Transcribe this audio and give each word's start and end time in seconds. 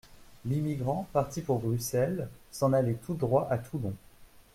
L'émigrant, 0.47 1.07
parti 1.13 1.41
pour 1.43 1.59
Bruxelles, 1.59 2.27
s'en 2.49 2.73
allait 2.73 2.97
tout 3.05 3.13
droit 3.13 3.47
à 3.51 3.59
Toulon. 3.59 3.93